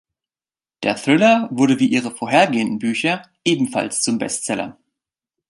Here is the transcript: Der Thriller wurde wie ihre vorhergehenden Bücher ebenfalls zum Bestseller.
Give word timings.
Der 0.81 0.95
Thriller 0.95 1.47
wurde 1.51 1.77
wie 1.79 1.85
ihre 1.85 2.09
vorhergehenden 2.09 2.79
Bücher 2.79 3.21
ebenfalls 3.45 4.01
zum 4.01 4.17
Bestseller. 4.17 4.79